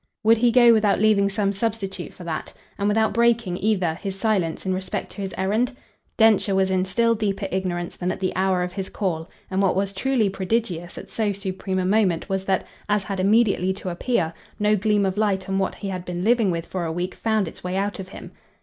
Would 0.23 0.37
he 0.37 0.51
go 0.51 0.73
without 0.73 0.99
leaving 0.99 1.29
some 1.29 1.53
substitute 1.53 2.11
for 2.11 2.23
that? 2.23 2.53
and 2.79 2.87
without 2.87 3.13
breaking, 3.13 3.59
either, 3.59 3.93
his 4.01 4.17
silence 4.17 4.65
in 4.65 4.73
respect 4.73 5.11
to 5.11 5.21
his 5.21 5.31
errand? 5.37 5.77
Densher 6.17 6.55
was 6.55 6.71
in 6.71 6.85
still 6.85 7.13
deeper 7.13 7.47
ignorance 7.51 7.97
than 7.97 8.11
at 8.11 8.19
the 8.19 8.35
hour 8.35 8.63
of 8.63 8.73
his 8.73 8.89
call, 8.89 9.29
and 9.51 9.61
what 9.61 9.75
was 9.75 9.93
truly 9.93 10.27
prodigious 10.27 10.97
at 10.97 11.07
so 11.11 11.33
supreme 11.33 11.77
a 11.77 11.85
moment 11.85 12.29
was 12.29 12.45
that 12.45 12.65
as 12.89 13.03
had 13.03 13.19
immediately 13.19 13.73
to 13.73 13.89
appear 13.89 14.33
no 14.57 14.75
gleam 14.75 15.05
of 15.05 15.17
light 15.17 15.47
on 15.47 15.59
what 15.59 15.75
he 15.75 15.89
had 15.89 16.03
been 16.03 16.23
living 16.23 16.49
with 16.49 16.65
for 16.65 16.83
a 16.83 16.91
week 16.91 17.13
found 17.13 17.47
its 17.47 17.63
way 17.63 17.77
out 17.77 17.99
of 17.99 18.09
him. 18.09 18.31